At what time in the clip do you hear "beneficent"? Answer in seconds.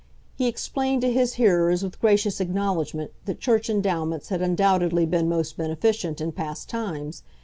5.57-6.19